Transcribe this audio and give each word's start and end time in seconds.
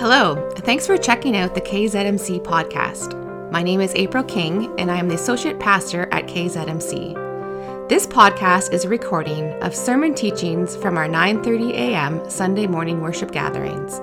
Hello, 0.00 0.48
thanks 0.60 0.86
for 0.86 0.96
checking 0.96 1.36
out 1.36 1.54
the 1.54 1.60
KZMC 1.60 2.42
podcast. 2.42 3.12
My 3.52 3.62
name 3.62 3.82
is 3.82 3.94
April 3.94 4.24
King, 4.24 4.72
and 4.80 4.90
I 4.90 4.96
am 4.96 5.08
the 5.08 5.14
Associate 5.14 5.60
Pastor 5.60 6.08
at 6.10 6.26
KZMC. 6.26 7.86
This 7.86 8.06
podcast 8.06 8.72
is 8.72 8.86
a 8.86 8.88
recording 8.88 9.52
of 9.62 9.76
sermon 9.76 10.14
teachings 10.14 10.74
from 10.74 10.96
our 10.96 11.06
9:30 11.06 11.72
a.m. 11.72 12.30
Sunday 12.30 12.66
morning 12.66 13.02
worship 13.02 13.30
gatherings. 13.30 14.00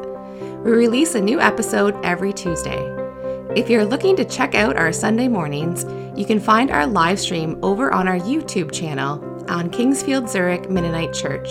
We 0.64 0.70
release 0.70 1.16
a 1.16 1.20
new 1.20 1.42
episode 1.42 1.96
every 2.06 2.32
Tuesday. 2.32 2.78
If 3.56 3.68
you're 3.68 3.84
looking 3.84 4.16
to 4.18 4.24
check 4.24 4.54
out 4.54 4.78
our 4.78 4.94
Sunday 4.94 5.28
mornings, 5.28 5.84
you 6.16 6.28
can 6.28 6.40
find 6.40 6.70
our 6.70 6.86
live 6.86 7.20
stream 7.20 7.58
over 7.64 7.92
on 7.92 8.08
our 8.08 8.20
YouTube 8.20 8.72
channel 8.72 9.14
on 9.50 9.72
Kingsfield 9.72 10.30
Zurich 10.30 10.70
Mennonite 10.70 11.16
Church. 11.16 11.50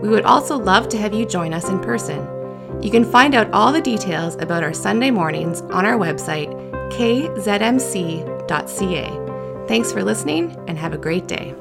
We 0.00 0.08
would 0.08 0.24
also 0.24 0.56
love 0.56 0.88
to 0.88 0.96
have 0.96 1.12
you 1.12 1.26
join 1.26 1.52
us 1.52 1.68
in 1.68 1.78
person. 1.80 2.26
You 2.82 2.90
can 2.90 3.04
find 3.04 3.34
out 3.34 3.50
all 3.52 3.72
the 3.72 3.80
details 3.80 4.36
about 4.36 4.62
our 4.62 4.74
Sunday 4.74 5.10
mornings 5.10 5.62
on 5.62 5.86
our 5.86 5.98
website, 5.98 6.52
kzmc.ca. 6.92 7.66
Thanks 9.66 9.92
for 9.92 10.04
listening 10.04 10.54
and 10.68 10.78
have 10.78 10.92
a 10.92 10.98
great 10.98 11.26
day. 11.26 11.54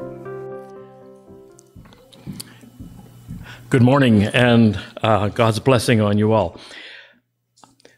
Good 3.69 3.81
morning 3.81 4.23
and 4.23 4.77
uh, 5.01 5.29
God's 5.29 5.59
blessing 5.59 6.01
on 6.01 6.17
you 6.17 6.33
all. 6.33 6.59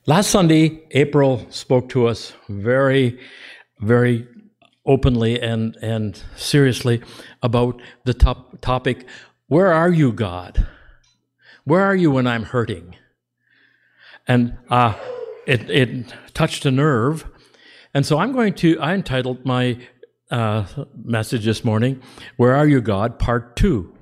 Last 0.06 0.30
Sunday, 0.30 0.88
April 0.92 1.46
spoke 1.50 1.90
to 1.90 2.08
us 2.08 2.34
very, 2.48 3.20
very 3.80 4.28
openly 4.86 5.42
and, 5.42 5.76
and 5.82 6.22
seriously 6.38 7.02
about 7.42 7.82
the 8.06 8.14
top 8.14 8.62
topic 8.62 9.06
Where 9.48 9.74
are 9.74 9.92
you, 9.92 10.14
God? 10.14 10.68
Where 11.66 11.84
are 11.84 11.96
you 11.96 12.12
when 12.12 12.28
I'm 12.28 12.44
hurting? 12.44 12.96
And 14.28 14.58
uh, 14.70 14.94
it, 15.46 15.70
it 15.70 16.14
touched 16.34 16.66
a 16.66 16.72
nerve. 16.72 17.26
And 17.94 18.06
so 18.06 18.20
I'm 18.20 18.34
going 18.34 18.54
to, 18.56 18.80
I 18.80 18.94
entitled 18.94 19.46
my 19.46 19.80
uh, 20.30 20.66
message 21.04 21.46
this 21.46 21.64
morning, 21.64 22.02
Where 22.36 22.56
Are 22.56 22.68
You, 22.68 22.82
God? 22.82 23.18
Part 23.18 23.56
Two. 23.56 23.94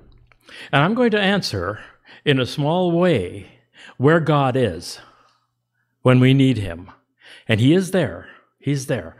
And 0.71 0.83
I'm 0.83 0.95
going 0.95 1.11
to 1.11 1.19
answer 1.19 1.79
in 2.23 2.39
a 2.39 2.45
small 2.45 2.91
way 2.91 3.47
where 3.97 4.19
God 4.19 4.55
is 4.55 4.99
when 6.01 6.19
we 6.19 6.33
need 6.33 6.57
Him. 6.57 6.89
And 7.47 7.59
He 7.59 7.73
is 7.73 7.91
there. 7.91 8.27
He's 8.59 8.87
there. 8.87 9.15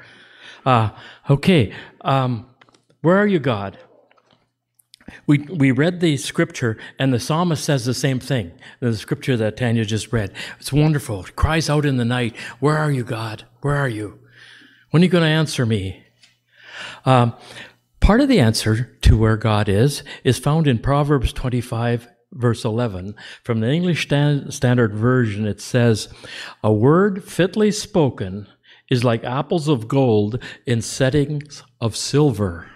Uh, 0.65 0.89
okay. 1.29 1.73
Um, 2.01 2.47
where 3.01 3.17
are 3.17 3.27
you, 3.27 3.39
God? 3.39 3.77
We, 5.27 5.39
we 5.39 5.71
read 5.71 5.99
the 5.99 6.17
scripture, 6.17 6.77
and 6.99 7.13
the 7.13 7.19
psalmist 7.19 7.63
says 7.63 7.85
the 7.85 7.93
same 7.93 8.19
thing. 8.19 8.51
The 8.79 8.95
scripture 8.95 9.37
that 9.37 9.57
Tanya 9.57 9.85
just 9.85 10.13
read. 10.13 10.31
It's 10.59 10.73
wonderful. 10.73 11.25
It 11.25 11.35
cries 11.35 11.69
out 11.69 11.85
in 11.85 11.97
the 11.97 12.05
night, 12.05 12.35
Where 12.59 12.77
are 12.77 12.91
you, 12.91 13.03
God? 13.03 13.45
Where 13.61 13.75
are 13.75 13.89
you? 13.89 14.19
When 14.91 15.01
are 15.01 15.05
you 15.05 15.11
going 15.11 15.23
to 15.23 15.29
answer 15.29 15.65
me? 15.65 16.03
Um, 17.05 17.35
part 17.99 18.21
of 18.21 18.29
the 18.29 18.39
answer 18.39 18.97
to 19.01 19.17
where 19.17 19.37
God 19.37 19.67
is 19.67 20.03
is 20.23 20.39
found 20.39 20.67
in 20.67 20.79
Proverbs 20.79 21.33
25, 21.33 22.07
verse 22.31 22.63
11. 22.63 23.15
From 23.43 23.59
the 23.59 23.69
English 23.69 24.05
Standard 24.05 24.93
Version, 24.93 25.45
it 25.45 25.61
says, 25.61 26.09
A 26.63 26.71
word 26.71 27.23
fitly 27.23 27.71
spoken 27.71 28.47
is 28.89 29.03
like 29.03 29.23
apples 29.23 29.67
of 29.67 29.87
gold 29.87 30.41
in 30.65 30.81
settings 30.81 31.63
of 31.81 31.95
silver. 31.95 32.69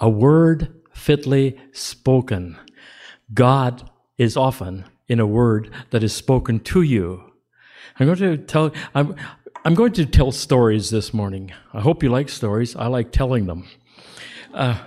A 0.00 0.08
word 0.08 0.77
fitly 0.98 1.58
spoken. 1.72 2.58
God 3.32 3.88
is 4.16 4.36
often 4.36 4.84
in 5.06 5.20
a 5.20 5.26
word 5.26 5.70
that 5.90 6.02
is 6.02 6.14
spoken 6.14 6.60
to 6.60 6.82
you. 6.82 7.22
I'm 7.98 8.06
going 8.06 8.18
to 8.18 8.36
tell 8.36 8.72
I'm 8.94 9.16
I'm 9.64 9.74
going 9.74 9.92
to 9.92 10.06
tell 10.06 10.32
stories 10.32 10.90
this 10.90 11.12
morning. 11.12 11.52
I 11.72 11.80
hope 11.80 12.02
you 12.02 12.10
like 12.10 12.28
stories. 12.28 12.76
I 12.76 12.86
like 12.86 13.10
telling 13.12 13.46
them. 13.46 13.66
Uh, 14.54 14.78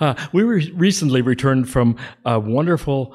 uh, 0.00 0.14
we 0.32 0.42
re- 0.42 0.72
recently 0.74 1.20
returned 1.20 1.68
from 1.68 1.96
a 2.24 2.40
wonderful, 2.40 3.14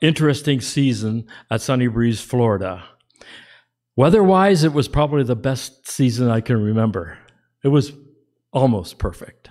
interesting 0.00 0.60
season 0.60 1.26
at 1.50 1.60
Sunny 1.60 1.88
Breeze, 1.88 2.20
Florida. 2.20 2.84
Weather-wise, 3.94 4.64
it 4.64 4.72
was 4.72 4.88
probably 4.88 5.24
the 5.24 5.36
best 5.36 5.86
season 5.88 6.30
I 6.30 6.40
can 6.40 6.60
remember. 6.60 7.18
It 7.62 7.68
was 7.68 7.92
almost 8.50 8.98
perfect. 8.98 9.50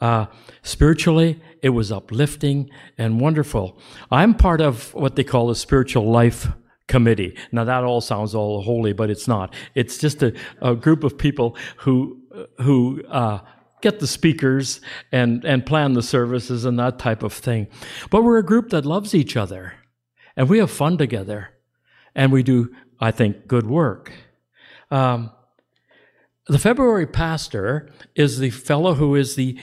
Uh, 0.00 0.26
spiritually, 0.62 1.40
it 1.62 1.70
was 1.70 1.90
uplifting 1.90 2.68
and 2.98 3.20
wonderful. 3.20 3.78
I'm 4.10 4.34
part 4.34 4.60
of 4.60 4.92
what 4.94 5.16
they 5.16 5.24
call 5.24 5.48
the 5.48 5.54
spiritual 5.54 6.10
life 6.10 6.48
committee. 6.86 7.36
Now 7.52 7.64
that 7.64 7.84
all 7.84 8.00
sounds 8.00 8.34
all 8.34 8.62
holy, 8.62 8.92
but 8.92 9.10
it's 9.10 9.26
not. 9.26 9.54
It's 9.74 9.98
just 9.98 10.22
a, 10.22 10.34
a 10.60 10.74
group 10.74 11.04
of 11.04 11.16
people 11.16 11.56
who 11.78 12.20
who 12.58 13.02
uh, 13.06 13.38
get 13.80 14.00
the 14.00 14.06
speakers 14.06 14.80
and 15.12 15.44
and 15.44 15.64
plan 15.64 15.94
the 15.94 16.02
services 16.02 16.64
and 16.64 16.78
that 16.78 16.98
type 16.98 17.22
of 17.22 17.32
thing. 17.32 17.68
But 18.10 18.24
we're 18.24 18.38
a 18.38 18.44
group 18.44 18.70
that 18.70 18.84
loves 18.84 19.14
each 19.14 19.36
other, 19.36 19.74
and 20.36 20.48
we 20.48 20.58
have 20.58 20.70
fun 20.70 20.98
together, 20.98 21.50
and 22.14 22.32
we 22.32 22.42
do, 22.42 22.74
I 23.00 23.10
think, 23.10 23.46
good 23.46 23.66
work. 23.66 24.12
Um, 24.90 25.30
the 26.46 26.58
February 26.58 27.06
pastor 27.06 27.90
is 28.14 28.38
the 28.38 28.50
fellow 28.50 28.94
who 28.94 29.14
is 29.14 29.34
the 29.34 29.58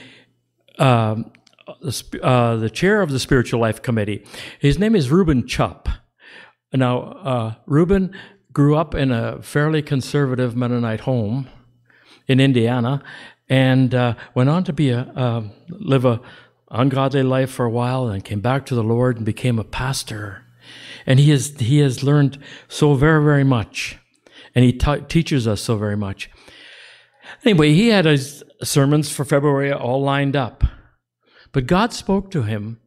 um, 0.78 1.32
uh, 2.22 2.56
the 2.56 2.70
chair 2.70 3.02
of 3.02 3.10
the 3.10 3.18
Spiritual 3.18 3.60
Life 3.60 3.82
Committee. 3.82 4.24
His 4.58 4.78
name 4.78 4.96
is 4.96 5.10
Reuben 5.10 5.44
Chupp. 5.44 5.88
Now, 6.72 7.02
uh, 7.02 7.54
Reuben 7.66 8.14
grew 8.52 8.76
up 8.76 8.94
in 8.94 9.10
a 9.10 9.40
fairly 9.42 9.82
conservative 9.82 10.56
Mennonite 10.56 11.00
home 11.00 11.48
in 12.26 12.40
Indiana, 12.40 13.02
and 13.48 13.94
uh, 13.94 14.14
went 14.34 14.48
on 14.48 14.64
to 14.64 14.72
be 14.72 14.90
a 14.90 15.50
live 15.68 16.04
a 16.04 16.20
ungodly 16.70 17.22
life 17.22 17.50
for 17.50 17.66
a 17.66 17.70
while, 17.70 18.08
and 18.08 18.24
came 18.24 18.40
back 18.40 18.64
to 18.66 18.74
the 18.74 18.82
Lord 18.82 19.16
and 19.16 19.26
became 19.26 19.58
a 19.58 19.64
pastor. 19.64 20.44
And 21.06 21.18
he 21.18 21.30
has 21.30 21.58
he 21.58 21.78
has 21.78 22.02
learned 22.02 22.38
so 22.68 22.94
very 22.94 23.22
very 23.22 23.44
much, 23.44 23.98
and 24.54 24.64
he 24.64 24.72
t- 24.72 25.04
teaches 25.08 25.46
us 25.46 25.60
so 25.60 25.76
very 25.76 25.96
much. 25.96 26.30
Anyway, 27.44 27.72
he 27.74 27.88
had 27.88 28.04
his 28.04 28.42
sermons 28.66 29.10
for 29.10 29.24
February 29.24 29.72
all 29.72 30.02
lined 30.02 30.36
up. 30.36 30.64
But 31.52 31.66
God 31.66 31.92
spoke 31.92 32.30
to 32.30 32.42
him 32.42 32.80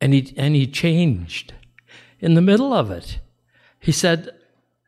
and 0.00 0.12
he, 0.12 0.34
and 0.36 0.54
he 0.54 0.66
changed 0.66 1.54
in 2.20 2.34
the 2.34 2.42
middle 2.42 2.72
of 2.72 2.90
it. 2.90 3.20
He 3.80 3.92
said, 3.92 4.30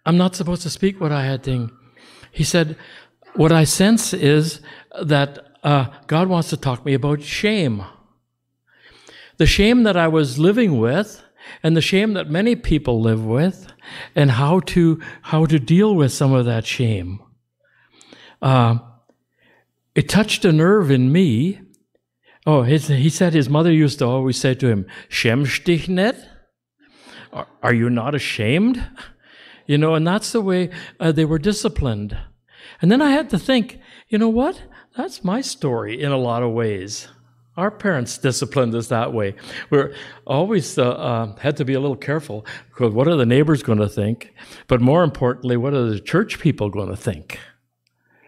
I'm 0.04 0.16
not 0.16 0.34
supposed 0.34 0.62
to 0.62 0.70
speak 0.70 1.00
what 1.00 1.12
I 1.12 1.24
had 1.24 1.42
think. 1.42 1.72
He 2.30 2.44
said, 2.44 2.76
What 3.34 3.52
I 3.52 3.64
sense 3.64 4.12
is 4.12 4.60
that 5.02 5.46
uh, 5.62 5.86
God 6.06 6.28
wants 6.28 6.50
to 6.50 6.56
talk 6.56 6.80
to 6.80 6.86
me 6.86 6.94
about 6.94 7.22
shame. 7.22 7.84
The 9.36 9.46
shame 9.46 9.82
that 9.82 9.96
I 9.96 10.08
was 10.08 10.38
living 10.38 10.78
with 10.78 11.22
and 11.62 11.76
the 11.76 11.80
shame 11.80 12.14
that 12.14 12.30
many 12.30 12.56
people 12.56 13.00
live 13.00 13.24
with 13.24 13.72
and 14.14 14.30
how 14.32 14.60
to, 14.60 15.00
how 15.22 15.46
to 15.46 15.58
deal 15.58 15.94
with 15.94 16.12
some 16.12 16.32
of 16.32 16.46
that 16.46 16.66
shame. 16.66 17.20
Uh, 18.40 18.78
it 19.96 20.10
touched 20.10 20.44
a 20.44 20.52
nerve 20.52 20.90
in 20.90 21.10
me. 21.10 21.58
Oh, 22.46 22.62
his, 22.62 22.88
he 22.88 23.08
said 23.08 23.32
his 23.32 23.48
mother 23.48 23.72
used 23.72 23.98
to 23.98 24.04
always 24.04 24.38
say 24.38 24.54
to 24.54 24.68
him, 24.68 24.86
Schämst 25.08 25.64
dich? 25.64 25.88
Are, 27.32 27.48
are 27.62 27.74
you 27.74 27.88
not 27.88 28.14
ashamed? 28.14 28.86
You 29.66 29.78
know, 29.78 29.94
and 29.94 30.06
that's 30.06 30.32
the 30.32 30.42
way 30.42 30.70
uh, 31.00 31.12
they 31.12 31.24
were 31.24 31.38
disciplined. 31.38 32.16
And 32.82 32.92
then 32.92 33.00
I 33.00 33.10
had 33.10 33.30
to 33.30 33.38
think, 33.38 33.80
you 34.08 34.18
know 34.18 34.28
what? 34.28 34.62
That's 34.96 35.24
my 35.24 35.40
story 35.40 36.00
in 36.00 36.12
a 36.12 36.18
lot 36.18 36.42
of 36.42 36.52
ways. 36.52 37.08
Our 37.56 37.70
parents 37.70 38.18
disciplined 38.18 38.74
us 38.74 38.88
that 38.88 39.14
way. 39.14 39.34
We're 39.70 39.94
always 40.26 40.76
uh, 40.76 40.90
uh, 40.90 41.36
had 41.36 41.56
to 41.56 41.64
be 41.64 41.72
a 41.72 41.80
little 41.80 41.96
careful 41.96 42.44
because 42.68 42.92
what 42.92 43.08
are 43.08 43.16
the 43.16 43.24
neighbors 43.24 43.62
going 43.62 43.78
to 43.78 43.88
think? 43.88 44.34
But 44.68 44.82
more 44.82 45.02
importantly, 45.02 45.56
what 45.56 45.72
are 45.72 45.88
the 45.88 46.00
church 46.00 46.38
people 46.38 46.68
going 46.68 46.90
to 46.90 46.96
think? 46.96 47.38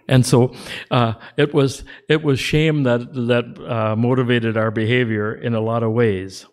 And 0.09 0.25
so 0.25 0.55
uh, 0.91 1.15
it 1.37 1.53
was 1.53 1.85
it 2.09 2.23
was 2.23 2.41
shame 2.41 2.83
that 2.85 3.13
that 3.13 3.71
uh, 3.71 3.95
motivated 3.95 4.57
our 4.57 4.71
behavior 4.71 5.35
in 5.35 5.55
a 5.55 5.61
lot 5.61 5.83
of 5.83 5.93
ways. 5.93 6.47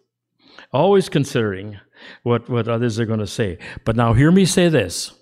Always 0.73 1.07
considering 1.07 1.79
what 2.23 2.49
what 2.49 2.67
others 2.67 2.99
are 2.99 3.05
going 3.05 3.19
to 3.19 3.27
say. 3.27 3.57
But 3.85 3.95
now 3.95 4.13
hear 4.13 4.31
me 4.31 4.45
say 4.45 4.67
this. 4.67 5.13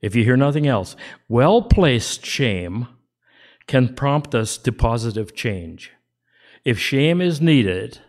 If 0.00 0.14
you 0.14 0.24
hear 0.24 0.36
nothing 0.36 0.66
else, 0.66 0.96
well 1.28 1.62
placed 1.62 2.24
shame 2.24 2.88
can 3.66 3.94
prompt 3.94 4.34
us 4.34 4.56
to 4.58 4.72
positive 4.72 5.34
change. 5.34 5.92
If 6.64 6.78
shame 6.78 7.20
is 7.20 7.40
needed, 7.40 8.00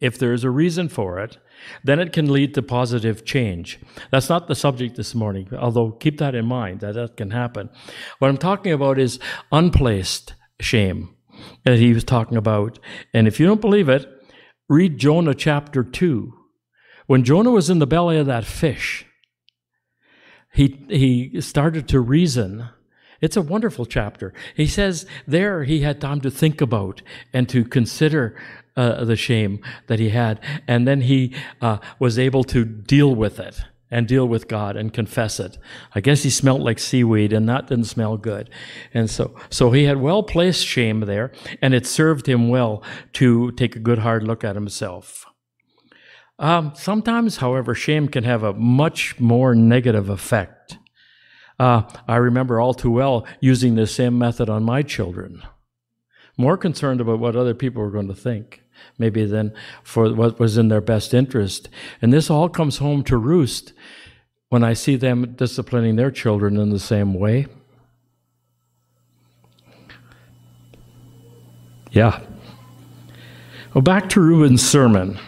if 0.00 0.18
there 0.18 0.32
is 0.32 0.44
a 0.44 0.50
reason 0.50 0.88
for 0.88 1.18
it, 1.18 1.38
then 1.84 1.98
it 1.98 2.12
can 2.12 2.32
lead 2.32 2.54
to 2.54 2.62
positive 2.62 3.24
change. 3.24 3.80
That's 4.10 4.28
not 4.28 4.48
the 4.48 4.54
subject 4.54 4.96
this 4.96 5.14
morning, 5.14 5.48
although 5.56 5.90
keep 5.90 6.18
that 6.18 6.34
in 6.34 6.46
mind 6.46 6.80
that 6.80 6.94
that 6.94 7.16
can 7.16 7.30
happen. 7.30 7.70
What 8.18 8.28
I'm 8.28 8.38
talking 8.38 8.72
about 8.72 8.98
is 8.98 9.18
unplaced 9.50 10.34
shame 10.60 11.14
that 11.64 11.78
he 11.78 11.92
was 11.92 12.04
talking 12.04 12.36
about. 12.36 12.78
And 13.12 13.26
if 13.26 13.40
you 13.40 13.46
don't 13.46 13.60
believe 13.60 13.88
it, 13.88 14.06
read 14.68 14.98
Jonah 14.98 15.34
chapter 15.34 15.82
2. 15.82 16.32
When 17.06 17.24
Jonah 17.24 17.50
was 17.50 17.68
in 17.68 17.78
the 17.78 17.86
belly 17.86 18.16
of 18.18 18.26
that 18.26 18.44
fish, 18.44 19.06
he, 20.52 20.84
he 20.88 21.40
started 21.40 21.88
to 21.88 22.00
reason. 22.00 22.68
It's 23.20 23.36
a 23.36 23.42
wonderful 23.42 23.86
chapter. 23.86 24.32
He 24.54 24.66
says 24.66 25.06
there 25.26 25.64
he 25.64 25.80
had 25.80 26.00
time 26.00 26.20
to 26.22 26.30
think 26.30 26.60
about 26.60 27.02
and 27.32 27.48
to 27.48 27.64
consider 27.64 28.36
uh, 28.76 29.04
the 29.04 29.16
shame 29.16 29.60
that 29.86 29.98
he 29.98 30.10
had, 30.10 30.40
and 30.66 30.86
then 30.86 31.02
he 31.02 31.34
uh, 31.60 31.78
was 31.98 32.18
able 32.18 32.44
to 32.44 32.64
deal 32.64 33.14
with 33.14 33.38
it 33.38 33.62
and 33.92 34.08
deal 34.08 34.26
with 34.26 34.48
God 34.48 34.74
and 34.74 34.92
confess 34.92 35.38
it. 35.38 35.58
I 35.94 36.00
guess 36.00 36.22
he 36.22 36.30
smelled 36.30 36.62
like 36.62 36.78
seaweed 36.78 37.32
and 37.32 37.46
that 37.48 37.66
didn't 37.66 37.84
smell 37.84 38.16
good. 38.16 38.48
And 38.94 39.08
so, 39.10 39.36
so 39.50 39.70
he 39.70 39.84
had 39.84 39.98
well 39.98 40.22
placed 40.22 40.66
shame 40.66 41.00
there 41.00 41.30
and 41.60 41.74
it 41.74 41.86
served 41.86 42.26
him 42.26 42.48
well 42.48 42.82
to 43.12 43.52
take 43.52 43.76
a 43.76 43.80
good 43.80 43.98
hard 43.98 44.22
look 44.22 44.42
at 44.42 44.54
himself. 44.56 45.26
Um, 46.38 46.72
sometimes, 46.74 47.36
however, 47.36 47.74
shame 47.74 48.08
can 48.08 48.24
have 48.24 48.42
a 48.42 48.54
much 48.54 49.20
more 49.20 49.54
negative 49.54 50.08
effect. 50.08 50.78
Uh, 51.58 51.82
I 52.08 52.16
remember 52.16 52.60
all 52.60 52.74
too 52.74 52.90
well 52.90 53.26
using 53.40 53.74
the 53.74 53.86
same 53.86 54.18
method 54.18 54.48
on 54.48 54.64
my 54.64 54.82
children. 54.82 55.42
More 56.42 56.56
concerned 56.56 57.00
about 57.00 57.20
what 57.20 57.36
other 57.36 57.54
people 57.54 57.80
were 57.80 57.90
going 57.92 58.08
to 58.08 58.16
think, 58.16 58.64
maybe 58.98 59.24
than 59.24 59.54
for 59.84 60.12
what 60.12 60.40
was 60.40 60.58
in 60.58 60.66
their 60.66 60.80
best 60.80 61.14
interest. 61.14 61.68
And 62.02 62.12
this 62.12 62.30
all 62.30 62.48
comes 62.48 62.78
home 62.78 63.04
to 63.04 63.16
roost 63.16 63.72
when 64.48 64.64
I 64.64 64.72
see 64.72 64.96
them 64.96 65.34
disciplining 65.36 65.94
their 65.94 66.10
children 66.10 66.56
in 66.56 66.70
the 66.70 66.80
same 66.80 67.14
way. 67.14 67.46
Yeah. 71.92 72.22
Well, 73.72 73.82
back 73.82 74.08
to 74.08 74.20
Reuben's 74.20 74.68
sermon. 74.68 75.20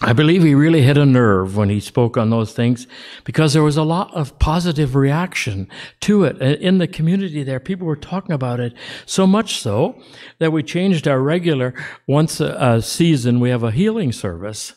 I 0.00 0.12
believe 0.12 0.44
he 0.44 0.54
really 0.54 0.82
hit 0.82 0.96
a 0.96 1.04
nerve 1.04 1.56
when 1.56 1.70
he 1.70 1.80
spoke 1.80 2.16
on 2.16 2.30
those 2.30 2.52
things 2.52 2.86
because 3.24 3.52
there 3.52 3.64
was 3.64 3.76
a 3.76 3.82
lot 3.82 4.14
of 4.14 4.38
positive 4.38 4.94
reaction 4.94 5.68
to 6.00 6.22
it 6.22 6.40
in 6.40 6.78
the 6.78 6.86
community 6.86 7.42
there. 7.42 7.58
People 7.58 7.86
were 7.86 7.96
talking 7.96 8.32
about 8.32 8.60
it 8.60 8.74
so 9.06 9.26
much 9.26 9.60
so 9.60 10.00
that 10.38 10.52
we 10.52 10.62
changed 10.62 11.08
our 11.08 11.20
regular 11.20 11.74
once 12.06 12.40
a, 12.40 12.80
season, 12.80 13.40
we 13.40 13.50
have 13.50 13.64
a 13.64 13.72
healing 13.72 14.12
service. 14.12 14.74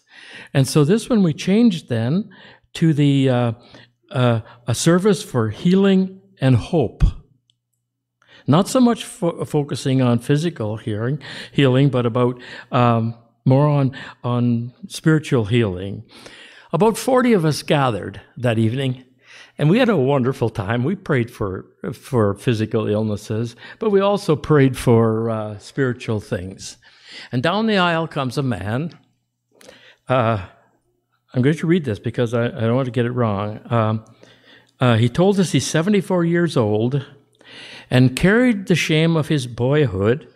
And 0.55 0.67
so 0.67 0.83
this 0.83 1.07
one 1.07 1.21
we 1.21 1.33
changed 1.33 1.87
then 1.87 2.31
to 2.73 2.91
the 2.93 3.29
uh, 3.29 3.51
uh, 4.09 4.41
a 4.67 4.73
service 4.73 5.21
for 5.21 5.49
healing 5.49 6.19
and 6.39 6.55
hope. 6.55 7.03
Not 8.47 8.67
so 8.67 8.79
much 8.79 9.03
fo- 9.03 9.45
focusing 9.45 10.01
on 10.01 10.17
physical 10.17 10.77
healing, 10.77 11.21
healing, 11.51 11.89
but 11.89 12.07
about 12.07 12.41
um, 12.71 13.15
more 13.45 13.67
on 13.67 13.95
on 14.23 14.73
spiritual 14.87 15.45
healing. 15.45 16.03
About 16.73 16.97
forty 16.97 17.33
of 17.33 17.45
us 17.45 17.63
gathered 17.63 18.21
that 18.37 18.57
evening, 18.57 19.03
and 19.57 19.69
we 19.69 19.79
had 19.79 19.89
a 19.89 19.97
wonderful 19.97 20.49
time. 20.49 20.83
We 20.83 20.95
prayed 20.95 21.31
for 21.31 21.65
for 21.93 22.33
physical 22.35 22.87
illnesses, 22.87 23.55
but 23.79 23.89
we 23.89 23.99
also 23.99 24.35
prayed 24.35 24.77
for 24.77 25.29
uh, 25.29 25.57
spiritual 25.59 26.19
things. 26.19 26.77
And 27.31 27.43
down 27.43 27.67
the 27.67 27.77
aisle 27.77 28.07
comes 28.07 28.37
a 28.37 28.43
man. 28.43 28.97
Uh, 30.07 30.45
I'm 31.33 31.41
going 31.41 31.55
to 31.57 31.67
read 31.67 31.85
this 31.85 31.99
because 31.99 32.33
I, 32.33 32.45
I 32.47 32.61
don't 32.61 32.75
want 32.75 32.85
to 32.85 32.91
get 32.91 33.05
it 33.05 33.11
wrong. 33.11 33.59
Um, 33.71 34.05
uh, 34.79 34.95
he 34.95 35.07
told 35.07 35.39
us 35.39 35.51
he's 35.51 35.67
74 35.67 36.25
years 36.25 36.57
old 36.57 37.05
and 37.89 38.15
carried 38.15 38.67
the 38.67 38.75
shame 38.75 39.15
of 39.15 39.27
his 39.27 39.47
boyhood 39.47 40.27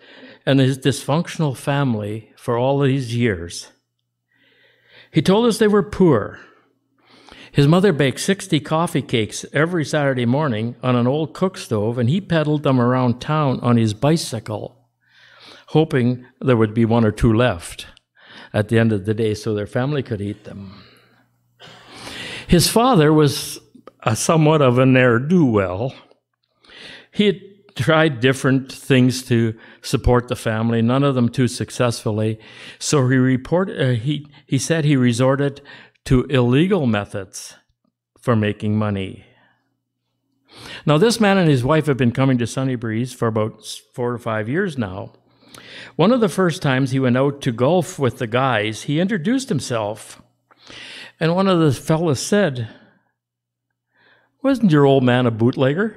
and 0.45 0.59
his 0.59 0.77
dysfunctional 0.77 1.55
family 1.55 2.31
for 2.35 2.57
all 2.57 2.79
these 2.79 3.15
years. 3.15 3.71
He 5.11 5.21
told 5.21 5.45
us 5.45 5.57
they 5.57 5.67
were 5.67 5.83
poor. 5.83 6.39
His 7.51 7.67
mother 7.67 7.93
baked 7.93 8.19
60 8.19 8.59
coffee 8.59 9.01
cakes 9.01 9.45
every 9.53 9.85
Saturday 9.85 10.25
morning 10.25 10.75
on 10.83 10.95
an 10.95 11.07
old 11.07 11.33
cook 11.33 11.57
stove, 11.57 11.97
and 11.97 12.09
he 12.09 12.19
peddled 12.19 12.63
them 12.63 12.81
around 12.81 13.21
town 13.21 13.59
on 13.61 13.77
his 13.77 13.93
bicycle, 13.93 14.89
hoping 15.67 16.25
there 16.41 16.57
would 16.57 16.73
be 16.73 16.83
one 16.83 17.05
or 17.05 17.11
two 17.11 17.31
left 17.31 17.87
at 18.53 18.67
the 18.67 18.77
end 18.77 18.91
of 18.91 19.05
the 19.05 19.13
day 19.13 19.33
so 19.33 19.53
their 19.53 19.65
family 19.65 20.03
could 20.03 20.21
eat 20.21 20.43
them. 20.43 20.83
His 22.47 22.67
father 22.67 23.13
was 23.13 23.59
somewhat 24.13 24.61
of 24.61 24.77
a 24.77 24.85
ne'er 24.85 25.19
do 25.19 25.45
well. 25.45 25.95
He 27.11 27.25
had 27.25 27.41
tried 27.75 28.19
different 28.19 28.71
things 28.71 29.23
to 29.23 29.57
support 29.81 30.27
the 30.27 30.35
family, 30.35 30.81
none 30.81 31.03
of 31.03 31.15
them 31.15 31.29
too 31.29 31.47
successfully. 31.47 32.39
So 32.79 33.07
he 33.07 33.17
reported, 33.17 33.81
uh, 33.81 33.99
he, 33.99 34.27
he 34.45 34.57
said 34.57 34.85
he 34.85 34.95
resorted 34.95 35.61
to 36.05 36.23
illegal 36.25 36.87
methods 36.87 37.55
for 38.19 38.35
making 38.35 38.77
money. 38.77 39.25
Now, 40.85 40.97
this 40.97 41.19
man 41.19 41.37
and 41.37 41.49
his 41.49 41.63
wife 41.63 41.87
have 41.87 41.97
been 41.97 42.13
coming 42.13 42.37
to 42.37 42.47
Sunny 42.47 42.75
Breeze 42.75 43.13
for 43.13 43.27
about 43.27 43.65
four 43.93 44.13
or 44.13 44.17
five 44.17 44.47
years 44.47 44.77
now. 44.77 45.13
One 45.97 46.11
of 46.11 46.21
the 46.21 46.29
first 46.29 46.61
times 46.61 46.91
he 46.91 46.99
went 46.99 47.17
out 47.17 47.41
to 47.41 47.51
golf 47.51 47.99
with 47.99 48.19
the 48.19 48.27
guys, 48.27 48.83
he 48.83 48.99
introduced 48.99 49.49
himself 49.49 50.21
and 51.19 51.35
one 51.35 51.47
of 51.47 51.59
the 51.59 51.71
fellows 51.71 52.19
said, 52.19 52.69
Wasn't 54.41 54.71
your 54.71 54.85
old 54.85 55.03
man 55.03 55.25
a 55.25 55.31
bootlegger? 55.31 55.95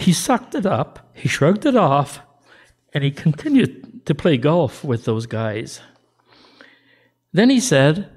He 0.00 0.14
sucked 0.14 0.54
it 0.54 0.64
up, 0.64 1.10
he 1.12 1.28
shrugged 1.28 1.66
it 1.66 1.76
off, 1.76 2.20
and 2.94 3.04
he 3.04 3.10
continued 3.10 4.06
to 4.06 4.14
play 4.14 4.38
golf 4.38 4.82
with 4.82 5.04
those 5.04 5.26
guys. 5.26 5.82
Then 7.34 7.50
he 7.50 7.60
said, 7.60 8.08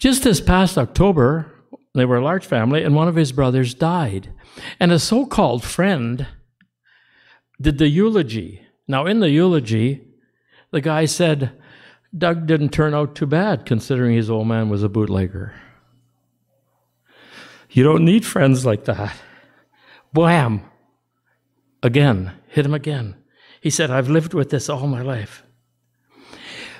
Just 0.00 0.24
this 0.24 0.40
past 0.40 0.76
October, 0.76 1.52
they 1.94 2.04
were 2.04 2.16
a 2.16 2.24
large 2.24 2.44
family, 2.44 2.82
and 2.82 2.96
one 2.96 3.06
of 3.06 3.14
his 3.14 3.30
brothers 3.30 3.72
died. 3.72 4.32
And 4.80 4.90
a 4.90 4.98
so 4.98 5.26
called 5.26 5.62
friend 5.62 6.26
did 7.60 7.78
the 7.78 7.88
eulogy. 7.88 8.62
Now, 8.88 9.06
in 9.06 9.20
the 9.20 9.30
eulogy, 9.30 10.02
the 10.72 10.80
guy 10.80 11.04
said, 11.04 11.52
Doug 12.16 12.48
didn't 12.48 12.70
turn 12.70 12.94
out 12.94 13.14
too 13.14 13.26
bad 13.26 13.64
considering 13.64 14.16
his 14.16 14.28
old 14.28 14.48
man 14.48 14.70
was 14.70 14.82
a 14.82 14.88
bootlegger. 14.88 15.54
You 17.70 17.84
don't 17.84 18.04
need 18.04 18.26
friends 18.26 18.66
like 18.66 18.86
that. 18.86 19.14
Wham! 20.12 20.62
Again, 21.82 22.32
hit 22.48 22.66
him 22.66 22.74
again. 22.74 23.16
He 23.60 23.70
said, 23.70 23.90
I've 23.90 24.08
lived 24.08 24.34
with 24.34 24.50
this 24.50 24.68
all 24.68 24.86
my 24.86 25.02
life. 25.02 25.42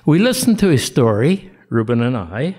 We 0.04 0.18
listened 0.18 0.58
to 0.60 0.68
his 0.68 0.84
story, 0.84 1.50
Reuben 1.68 2.02
and 2.02 2.16
I, 2.16 2.56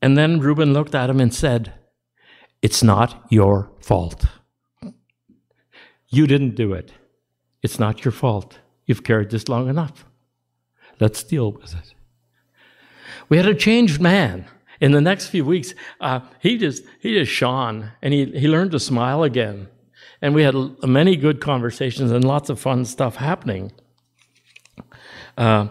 and 0.00 0.18
then 0.18 0.38
Reuben 0.38 0.72
looked 0.72 0.94
at 0.94 1.08
him 1.08 1.18
and 1.18 1.34
said, 1.34 1.72
It's 2.60 2.82
not 2.82 3.24
your 3.30 3.70
fault. 3.80 4.26
You 6.08 6.26
didn't 6.26 6.54
do 6.54 6.74
it. 6.74 6.92
It's 7.62 7.78
not 7.78 8.04
your 8.04 8.12
fault. 8.12 8.58
You've 8.86 9.02
carried 9.02 9.30
this 9.30 9.48
long 9.48 9.68
enough. 9.68 10.04
Let's 11.00 11.22
deal 11.22 11.52
with 11.52 11.74
it. 11.74 11.94
We 13.28 13.38
had 13.38 13.46
a 13.46 13.54
changed 13.54 14.00
man. 14.00 14.46
In 14.80 14.92
the 14.92 15.00
next 15.00 15.28
few 15.28 15.44
weeks, 15.44 15.74
uh, 16.00 16.20
he 16.40 16.58
just 16.58 16.82
he 17.00 17.14
just 17.14 17.32
shone, 17.32 17.92
and 18.02 18.12
he 18.12 18.26
he 18.26 18.46
learned 18.46 18.72
to 18.72 18.80
smile 18.80 19.22
again, 19.22 19.68
and 20.24 20.34
we 20.34 20.42
had 20.42 20.54
many 20.82 21.16
good 21.16 21.38
conversations 21.38 22.10
and 22.10 22.24
lots 22.24 22.48
of 22.48 22.58
fun 22.58 22.86
stuff 22.86 23.16
happening. 23.16 23.70
Uh, 25.36 25.68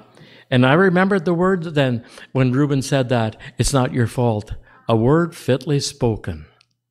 and 0.52 0.64
I 0.64 0.74
remembered 0.74 1.26
the 1.26 1.34
words 1.34 1.74
then 1.74 2.06
when 2.34 2.52
Reuben 2.52 2.84
said 2.84 3.10
that 3.10 3.36
it's 3.58 3.74
not 3.74 3.94
your 3.94 4.06
fault. 4.06 4.54
A 4.88 4.96
word 4.96 5.36
fitly 5.36 5.80
spoken 5.80 6.46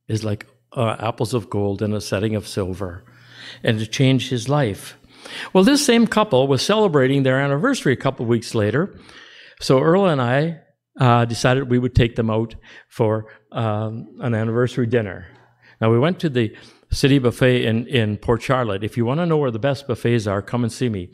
is 0.08 0.24
like 0.24 0.48
uh, 0.72 0.96
apples 0.98 1.34
of 1.34 1.48
gold 1.48 1.82
in 1.82 1.92
a 1.92 2.00
setting 2.00 2.34
of 2.34 2.48
silver, 2.48 3.04
and 3.62 3.80
it 3.80 3.92
changed 3.92 4.30
his 4.30 4.48
life. 4.48 4.98
Well, 5.52 5.62
this 5.62 5.86
same 5.86 6.08
couple 6.08 6.48
was 6.48 6.62
celebrating 6.62 7.22
their 7.22 7.38
anniversary 7.38 7.92
a 7.92 7.96
couple 7.96 8.26
weeks 8.26 8.56
later. 8.56 8.98
So 9.60 9.78
Earl 9.80 10.06
and 10.06 10.20
I 10.20 10.62
uh, 10.98 11.26
decided 11.26 11.70
we 11.70 11.78
would 11.78 11.94
take 11.94 12.16
them 12.16 12.28
out 12.28 12.56
for 12.88 13.26
um, 13.52 14.16
an 14.18 14.34
anniversary 14.34 14.88
dinner. 14.88 15.28
Now, 15.80 15.92
we 15.92 15.98
went 16.00 16.18
to 16.20 16.28
the 16.28 16.56
City 16.92 17.18
Buffet 17.18 17.64
in, 17.64 17.86
in 17.86 18.18
Port 18.18 18.42
Charlotte. 18.42 18.84
If 18.84 18.96
you 18.96 19.06
want 19.06 19.18
to 19.20 19.26
know 19.26 19.38
where 19.38 19.50
the 19.50 19.58
best 19.58 19.88
buffets 19.88 20.26
are, 20.26 20.42
come 20.42 20.62
and 20.62 20.70
see 20.70 20.90
me. 20.90 21.08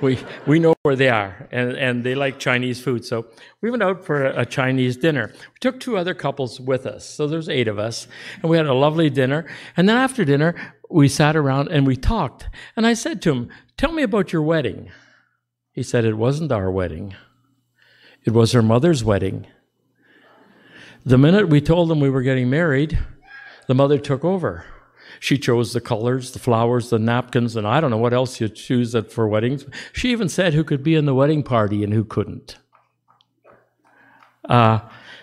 We, 0.00 0.16
we 0.46 0.60
know 0.60 0.74
where 0.82 0.94
they 0.94 1.08
are, 1.08 1.48
and, 1.50 1.72
and 1.72 2.04
they 2.04 2.14
like 2.14 2.38
Chinese 2.38 2.80
food. 2.80 3.04
So 3.04 3.26
we 3.60 3.68
went 3.68 3.82
out 3.82 4.04
for 4.04 4.24
a, 4.24 4.46
Chinese 4.46 4.96
dinner. 4.96 5.32
We 5.34 5.58
took 5.60 5.80
two 5.80 5.96
other 5.96 6.14
couples 6.14 6.60
with 6.60 6.86
us, 6.86 7.04
so 7.04 7.26
there's 7.26 7.48
eight 7.48 7.66
of 7.66 7.80
us, 7.80 8.06
and 8.40 8.48
we 8.48 8.56
had 8.56 8.66
a 8.66 8.74
lovely 8.74 9.10
dinner. 9.10 9.44
And 9.76 9.88
then 9.88 9.96
after 9.96 10.24
dinner, 10.24 10.54
we 10.88 11.08
sat 11.08 11.34
around 11.34 11.68
and 11.68 11.84
we 11.84 11.96
talked. 11.96 12.48
And 12.76 12.86
I 12.86 12.94
said 12.94 13.20
to 13.22 13.32
him, 13.32 13.48
Tell 13.76 13.90
me 13.90 14.04
about 14.04 14.32
your 14.32 14.42
wedding. 14.42 14.90
He 15.72 15.82
said, 15.82 16.04
It 16.04 16.14
wasn't 16.14 16.52
our 16.52 16.70
wedding, 16.70 17.16
it 18.24 18.30
was 18.30 18.52
her 18.52 18.62
mother's 18.62 19.02
wedding. 19.02 19.48
The 21.04 21.18
minute 21.18 21.48
we 21.48 21.60
told 21.60 21.88
them 21.88 21.98
we 21.98 22.10
were 22.10 22.22
getting 22.22 22.50
married, 22.50 22.98
the 23.66 23.74
mother 23.74 23.98
took 23.98 24.24
over. 24.24 24.64
She 25.20 25.38
chose 25.38 25.72
the 25.72 25.80
colors, 25.80 26.32
the 26.32 26.38
flowers, 26.38 26.90
the 26.90 26.98
napkins, 26.98 27.56
and 27.56 27.66
I 27.66 27.80
don't 27.80 27.90
know 27.90 27.96
what 27.96 28.12
else 28.12 28.40
you 28.40 28.48
choose 28.48 28.94
for 29.10 29.26
weddings. 29.26 29.66
She 29.92 30.10
even 30.10 30.28
said 30.28 30.54
who 30.54 30.64
could 30.64 30.82
be 30.82 30.94
in 30.94 31.06
the 31.06 31.14
wedding 31.14 31.42
party 31.42 31.82
and 31.82 31.92
who 31.92 32.04
couldn't. 32.04 32.56
Uh, 34.48 34.80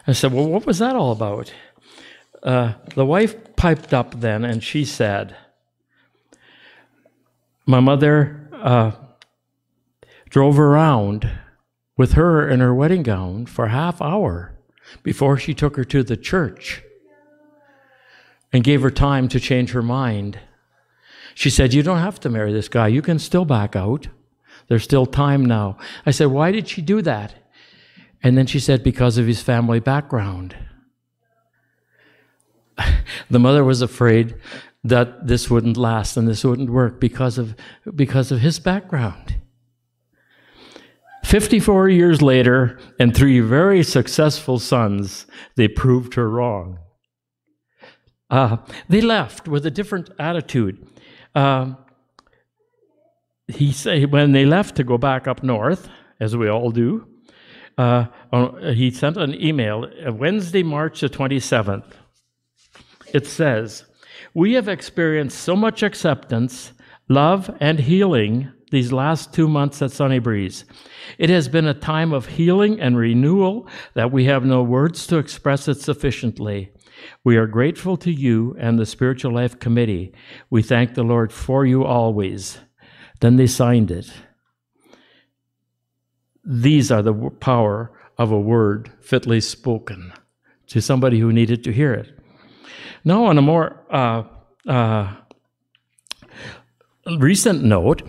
I 0.07 0.13
said, 0.13 0.33
Well, 0.33 0.47
what 0.47 0.65
was 0.65 0.79
that 0.79 0.95
all 0.95 1.11
about? 1.11 1.53
Uh, 2.43 2.73
the 2.93 3.05
wife 3.05 3.55
piped 3.55 3.93
up 3.93 4.19
then 4.19 4.45
and 4.45 4.63
she 4.63 4.85
said, 4.85 5.35
My 7.65 7.79
mother 7.79 8.49
uh, 8.53 8.91
drove 10.29 10.59
around 10.59 11.29
with 11.97 12.13
her 12.13 12.47
in 12.47 12.59
her 12.59 12.73
wedding 12.73 13.03
gown 13.03 13.45
for 13.45 13.67
half 13.67 14.01
hour 14.01 14.57
before 15.01 15.37
she 15.37 15.53
took 15.53 15.75
her 15.75 15.85
to 15.85 16.03
the 16.03 16.17
church 16.17 16.83
and 18.55 18.63
gave 18.63 18.81
her 18.81 18.89
time 18.89 19.27
to 19.27 19.37
change 19.37 19.71
her 19.71 19.81
mind. 19.81 20.39
She 21.33 21.49
said, 21.49 21.73
You 21.73 21.83
don't 21.83 21.99
have 21.99 22.21
to 22.21 22.29
marry 22.29 22.53
this 22.53 22.69
guy. 22.69 22.87
You 22.87 23.01
can 23.01 23.19
still 23.19 23.43
back 23.43 23.75
out. 23.75 24.07
There's 24.69 24.85
still 24.85 25.05
time 25.05 25.43
now. 25.43 25.77
I 26.05 26.11
said, 26.11 26.27
Why 26.27 26.53
did 26.53 26.69
she 26.69 26.81
do 26.81 27.01
that? 27.01 27.33
And 28.23 28.37
then 28.37 28.47
she 28.47 28.61
said, 28.61 28.81
Because 28.81 29.17
of 29.17 29.27
his 29.27 29.41
family 29.41 29.81
background. 29.81 30.55
the 33.29 33.39
mother 33.39 33.65
was 33.65 33.81
afraid 33.81 34.35
that 34.85 35.27
this 35.27 35.49
wouldn't 35.49 35.75
last 35.75 36.15
and 36.15 36.25
this 36.25 36.45
wouldn't 36.45 36.69
work 36.69 36.97
because 36.97 37.37
of, 37.37 37.57
because 37.93 38.31
of 38.31 38.39
his 38.39 38.59
background. 38.59 39.35
54 41.25 41.89
years 41.89 42.21
later, 42.21 42.79
and 43.01 43.13
three 43.13 43.41
very 43.41 43.83
successful 43.83 44.59
sons, 44.59 45.25
they 45.57 45.67
proved 45.67 46.13
her 46.13 46.29
wrong. 46.29 46.79
Uh, 48.35 48.57
they 48.89 48.99
left 48.99 49.47
with 49.47 49.65
a 49.65 49.71
different 49.71 50.09
attitude. 50.19 50.85
Uh, 51.33 51.73
he 53.47 53.71
said 53.71 54.11
when 54.11 54.33
they 54.33 54.45
left 54.45 54.75
to 54.75 54.83
go 54.83 54.97
back 54.97 55.25
up 55.25 55.41
north, 55.41 55.87
as 56.19 56.35
we 56.35 56.49
all 56.49 56.69
do, 56.69 57.07
uh, 57.77 58.07
he 58.73 58.91
sent 58.91 59.15
an 59.15 59.33
email 59.41 59.89
uh, 60.05 60.11
Wednesday, 60.11 60.63
March 60.63 60.99
the 60.99 61.07
27th. 61.07 61.93
It 63.13 63.25
says, 63.25 63.85
We 64.33 64.51
have 64.55 64.67
experienced 64.67 65.39
so 65.39 65.55
much 65.55 65.81
acceptance, 65.81 66.73
love, 67.07 67.49
and 67.61 67.79
healing 67.79 68.51
these 68.69 68.91
last 68.91 69.33
two 69.33 69.47
months 69.47 69.81
at 69.81 69.91
Sunny 69.91 70.19
Breeze. 70.19 70.65
It 71.17 71.29
has 71.29 71.47
been 71.47 71.67
a 71.67 71.73
time 71.73 72.11
of 72.11 72.25
healing 72.25 72.81
and 72.81 72.97
renewal 72.97 73.69
that 73.93 74.11
we 74.11 74.25
have 74.25 74.43
no 74.43 74.61
words 74.61 75.07
to 75.07 75.19
express 75.19 75.69
it 75.69 75.79
sufficiently. 75.79 76.73
We 77.23 77.37
are 77.37 77.47
grateful 77.47 77.97
to 77.97 78.11
you 78.11 78.55
and 78.59 78.77
the 78.77 78.85
Spiritual 78.85 79.33
Life 79.33 79.59
Committee. 79.59 80.13
We 80.49 80.61
thank 80.61 80.93
the 80.93 81.03
Lord 81.03 81.31
for 81.31 81.65
you 81.65 81.83
always. 81.83 82.59
Then 83.21 83.35
they 83.35 83.47
signed 83.47 83.91
it. 83.91 84.11
These 86.43 86.91
are 86.91 87.01
the 87.01 87.13
power 87.39 87.91
of 88.17 88.31
a 88.31 88.39
word 88.39 88.91
fitly 89.01 89.41
spoken 89.41 90.13
to 90.67 90.81
somebody 90.81 91.19
who 91.19 91.33
needed 91.33 91.63
to 91.63 91.71
hear 91.71 91.93
it. 91.93 92.19
Now, 93.03 93.25
on 93.25 93.37
a 93.37 93.41
more 93.41 93.83
uh, 93.89 94.23
uh, 94.67 95.15
recent 97.17 97.63
note, 97.63 98.01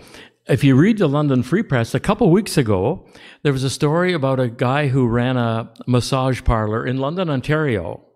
if 0.47 0.63
you 0.63 0.75
read 0.75 0.97
the 0.97 1.07
London 1.07 1.43
Free 1.43 1.61
Press, 1.61 1.93
a 1.93 1.99
couple 1.99 2.31
weeks 2.31 2.57
ago, 2.57 3.05
there 3.43 3.53
was 3.53 3.63
a 3.63 3.69
story 3.69 4.13
about 4.13 4.39
a 4.39 4.47
guy 4.47 4.87
who 4.87 5.07
ran 5.07 5.35
a 5.35 5.71
massage 5.85 6.43
parlor 6.43 6.85
in 6.85 6.97
London, 6.97 7.29
Ontario, 7.29 8.06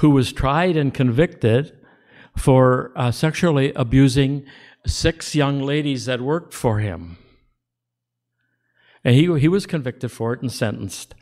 who 0.00 0.10
was 0.10 0.32
tried 0.32 0.76
and 0.78 0.94
convicted 0.94 1.76
for 2.36 2.90
uh, 2.96 3.10
sexually 3.10 3.70
abusing 3.74 4.44
six 4.86 5.34
young 5.34 5.60
ladies 5.60 6.06
that 6.06 6.22
worked 6.22 6.54
for 6.54 6.78
him. 6.78 7.18
And 9.04 9.14
he, 9.14 9.38
he 9.38 9.48
was 9.48 9.66
convicted 9.66 10.10
for 10.10 10.32
it 10.32 10.40
and 10.40 10.50
sentenced. 10.50 11.14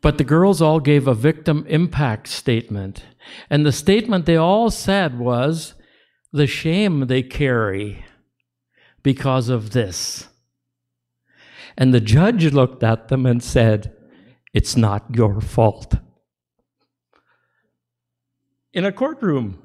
But 0.00 0.16
the 0.16 0.24
girls 0.24 0.62
all 0.62 0.80
gave 0.80 1.06
a 1.06 1.14
victim 1.14 1.66
impact 1.68 2.28
statement. 2.28 3.04
And 3.50 3.66
the 3.66 3.72
statement 3.72 4.24
they 4.24 4.36
all 4.36 4.70
said 4.70 5.18
was 5.18 5.74
the 6.32 6.46
shame 6.46 7.08
they 7.08 7.22
carry 7.22 8.06
because 9.02 9.50
of 9.50 9.70
this. 9.70 10.28
And 11.76 11.92
the 11.92 12.00
judge 12.00 12.52
looked 12.54 12.82
at 12.82 13.08
them 13.08 13.26
and 13.26 13.42
said, 13.42 13.94
It's 14.54 14.78
not 14.78 15.14
your 15.14 15.42
fault. 15.42 15.96
In 18.72 18.86
a 18.86 18.92
courtroom, 18.92 19.62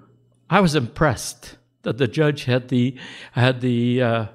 I 0.49 0.59
was 0.59 0.75
impressed 0.75 1.57
that 1.83 1.97
the 1.97 2.09
judge 2.09 2.43
had 2.43 2.67
the, 2.67 2.97
had 3.31 3.61
the 3.61 4.01
uh, 4.01 4.25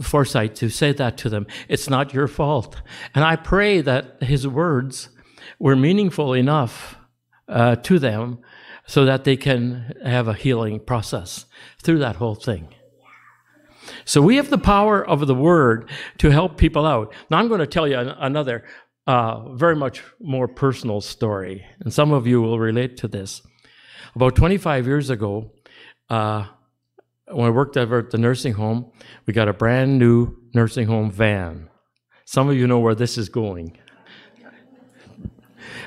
foresight 0.00 0.54
to 0.56 0.68
say 0.68 0.92
that 0.92 1.18
to 1.18 1.28
them. 1.28 1.48
It's 1.68 1.90
not 1.90 2.14
your 2.14 2.28
fault. 2.28 2.80
And 3.12 3.24
I 3.24 3.34
pray 3.34 3.80
that 3.80 4.22
his 4.22 4.46
words 4.46 5.08
were 5.58 5.74
meaningful 5.74 6.32
enough 6.32 6.96
uh, 7.48 7.74
to 7.76 7.98
them 7.98 8.38
so 8.86 9.04
that 9.04 9.24
they 9.24 9.36
can 9.36 9.94
have 10.04 10.28
a 10.28 10.34
healing 10.34 10.78
process 10.78 11.46
through 11.82 11.98
that 11.98 12.16
whole 12.16 12.36
thing. 12.36 12.68
So 14.04 14.22
we 14.22 14.36
have 14.36 14.50
the 14.50 14.58
power 14.58 15.04
of 15.04 15.26
the 15.26 15.34
word 15.34 15.90
to 16.18 16.30
help 16.30 16.56
people 16.56 16.86
out. 16.86 17.12
Now 17.30 17.38
I'm 17.38 17.48
going 17.48 17.60
to 17.60 17.66
tell 17.66 17.88
you 17.88 17.98
another 17.98 18.64
uh, 19.06 19.54
very 19.54 19.76
much 19.76 20.02
more 20.20 20.48
personal 20.48 21.00
story, 21.00 21.66
and 21.80 21.92
some 21.92 22.12
of 22.12 22.26
you 22.26 22.40
will 22.40 22.58
relate 22.58 22.96
to 22.98 23.08
this. 23.08 23.42
About 24.14 24.36
25 24.36 24.86
years 24.86 25.10
ago, 25.10 25.50
uh, 26.10 26.46
when 27.28 27.46
I 27.46 27.50
worked 27.50 27.76
over 27.76 27.98
at 27.98 28.10
the 28.10 28.18
nursing 28.18 28.54
home, 28.54 28.92
we 29.26 29.32
got 29.32 29.48
a 29.48 29.52
brand 29.52 29.98
new 29.98 30.36
nursing 30.54 30.86
home 30.86 31.10
van. 31.10 31.68
Some 32.24 32.48
of 32.48 32.56
you 32.56 32.66
know 32.66 32.78
where 32.78 32.94
this 32.94 33.18
is 33.18 33.28
going. 33.28 33.78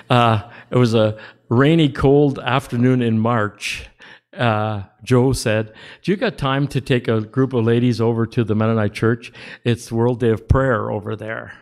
Uh, 0.09 0.50
it 0.71 0.77
was 0.77 0.93
a 0.93 1.17
rainy, 1.50 1.89
cold 1.89 2.39
afternoon 2.39 3.01
in 3.01 3.19
March. 3.19 3.88
Uh, 4.33 4.83
Joe 5.03 5.33
said, 5.33 5.74
Do 6.03 6.12
you 6.12 6.17
got 6.17 6.38
time 6.38 6.67
to 6.69 6.81
take 6.81 7.07
a 7.07 7.21
group 7.21 7.53
of 7.53 7.65
ladies 7.65 8.00
over 8.00 8.25
to 8.27 8.43
the 8.43 8.55
Mennonite 8.55 8.93
church? 8.93 9.31
It's 9.63 9.91
World 9.91 10.19
Day 10.19 10.29
of 10.29 10.47
Prayer 10.47 10.91
over 10.91 11.15
there. 11.15 11.53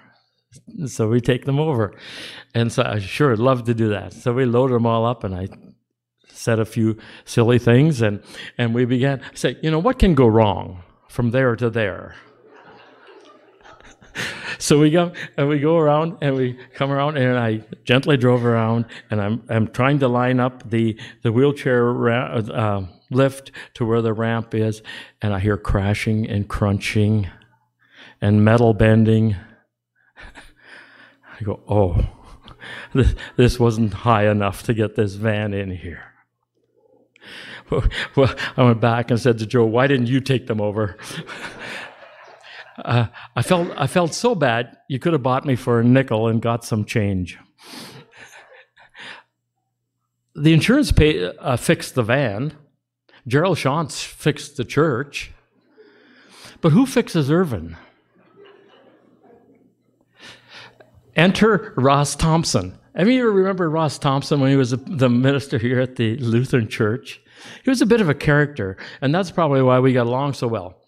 So 0.87 1.07
we 1.07 1.21
take 1.21 1.45
them 1.45 1.59
over. 1.59 1.93
And 2.53 2.71
so 2.71 2.83
I 2.83 2.99
sure 2.99 3.29
would 3.29 3.39
love 3.39 3.65
to 3.65 3.73
do 3.73 3.89
that. 3.89 4.13
So 4.13 4.33
we 4.33 4.45
load 4.45 4.71
them 4.71 4.85
all 4.85 5.05
up 5.05 5.23
and 5.23 5.35
I 5.35 5.47
said 6.35 6.59
a 6.59 6.65
few 6.65 6.97
silly 7.23 7.59
things, 7.59 8.01
and, 8.01 8.21
and 8.57 8.73
we 8.73 8.85
began 8.85 9.19
to 9.19 9.25
say, 9.33 9.57
you 9.61 9.71
know, 9.71 9.79
what 9.79 9.99
can 9.99 10.15
go 10.15 10.27
wrong 10.27 10.83
from 11.07 11.31
there 11.31 11.55
to 11.55 11.69
there? 11.69 12.15
so 14.57 14.79
we 14.79 14.89
go 14.89 15.11
and 15.37 15.49
we 15.49 15.59
go 15.59 15.77
around 15.77 16.17
and 16.21 16.35
we 16.35 16.57
come 16.73 16.91
around 16.91 17.17
and 17.17 17.37
I 17.37 17.63
gently 17.83 18.17
drove 18.17 18.45
around 18.45 18.85
and 19.09 19.21
I'm 19.21 19.43
I'm 19.49 19.67
trying 19.67 19.99
to 19.99 20.07
line 20.07 20.39
up 20.39 20.69
the 20.69 20.97
the 21.21 21.31
wheelchair 21.31 21.83
ra- 21.83 22.35
uh, 22.37 22.85
lift 23.11 23.51
to 23.75 23.85
where 23.85 24.01
the 24.01 24.13
ramp 24.13 24.53
is 24.53 24.81
and 25.21 25.33
I 25.33 25.39
hear 25.39 25.57
crashing 25.57 26.27
and 26.29 26.47
crunching 26.47 27.29
and 28.21 28.43
metal 28.43 28.73
bending. 28.73 29.35
I 31.39 31.43
go, 31.43 31.61
oh, 31.67 32.05
this, 32.93 33.15
this 33.35 33.59
wasn't 33.59 33.93
high 33.93 34.29
enough 34.29 34.63
to 34.63 34.73
get 34.73 34.95
this 34.95 35.15
van 35.15 35.53
in 35.53 35.71
here. 35.71 36.14
well, 38.15 38.35
I 38.57 38.63
went 38.63 38.79
back 38.79 39.11
and 39.11 39.19
said 39.19 39.39
to 39.39 39.45
Joe, 39.45 39.65
"Why 39.65 39.87
didn't 39.87 40.07
you 40.07 40.19
take 40.19 40.47
them 40.47 40.61
over?" 40.61 40.97
uh, 42.77 43.07
I 43.35 43.41
felt 43.41 43.71
I 43.77 43.87
felt 43.87 44.13
so 44.13 44.35
bad. 44.35 44.77
You 44.87 44.99
could 44.99 45.13
have 45.13 45.23
bought 45.23 45.45
me 45.45 45.55
for 45.55 45.79
a 45.79 45.83
nickel 45.83 46.27
and 46.27 46.41
got 46.41 46.63
some 46.63 46.85
change. 46.85 47.37
the 50.35 50.53
insurance 50.53 50.91
pay, 50.91 51.25
uh, 51.25 51.57
fixed 51.57 51.95
the 51.95 52.03
van. 52.03 52.53
Gerald 53.27 53.57
Shantz 53.57 54.03
fixed 54.03 54.57
the 54.57 54.65
church. 54.65 55.31
But 56.61 56.71
who 56.71 56.85
fixes 56.85 57.31
Ervin? 57.31 57.75
Enter 61.15 61.73
Ross 61.77 62.15
Thompson. 62.15 62.77
Any 62.95 63.17
of 63.17 63.23
you 63.23 63.29
remember 63.29 63.69
Ross 63.69 63.97
Thompson 63.97 64.39
when 64.39 64.51
he 64.51 64.55
was 64.55 64.71
the 64.71 65.09
minister 65.09 65.57
here 65.57 65.79
at 65.79 65.95
the 65.95 66.17
Lutheran 66.17 66.67
Church? 66.67 67.21
He 67.63 67.69
was 67.69 67.81
a 67.81 67.85
bit 67.85 68.01
of 68.01 68.09
a 68.09 68.13
character, 68.13 68.77
and 69.01 69.13
that's 69.13 69.31
probably 69.31 69.61
why 69.61 69.79
we 69.79 69.93
got 69.93 70.07
along 70.07 70.33
so 70.33 70.47
well. 70.47 70.81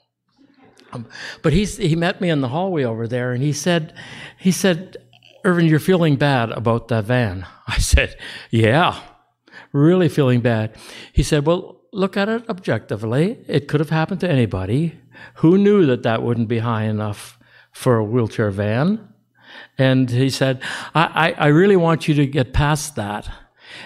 Um, 0.93 1.07
but 1.41 1.53
he's, 1.53 1.77
he 1.77 1.95
met 1.95 2.21
me 2.21 2.29
in 2.29 2.41
the 2.41 2.47
hallway 2.49 2.83
over 2.83 3.07
there, 3.07 3.31
and 3.31 3.43
he 3.43 3.53
said, 3.53 3.93
he 4.37 4.51
said, 4.51 4.97
Ervin, 5.45 5.65
you're 5.65 5.79
feeling 5.79 6.15
bad 6.15 6.51
about 6.51 6.87
that 6.89 7.05
van. 7.05 7.45
I 7.67 7.77
said, 7.79 8.15
yeah, 8.49 8.99
really 9.71 10.09
feeling 10.09 10.41
bad. 10.41 10.75
He 11.13 11.23
said, 11.23 11.45
well, 11.45 11.81
look 11.91 12.17
at 12.17 12.29
it 12.29 12.49
objectively. 12.49 13.43
It 13.47 13.67
could 13.67 13.79
have 13.79 13.89
happened 13.89 14.21
to 14.21 14.29
anybody. 14.29 14.99
Who 15.35 15.57
knew 15.57 15.85
that 15.85 16.03
that 16.03 16.23
wouldn't 16.23 16.47
be 16.47 16.59
high 16.59 16.83
enough 16.83 17.37
for 17.71 17.97
a 17.97 18.03
wheelchair 18.03 18.51
van? 18.51 19.13
And 19.77 20.09
he 20.09 20.29
said, 20.29 20.61
I, 20.93 21.33
I, 21.37 21.45
I 21.45 21.47
really 21.47 21.75
want 21.75 22.07
you 22.07 22.13
to 22.15 22.25
get 22.25 22.53
past 22.53 22.95
that. 22.95 23.29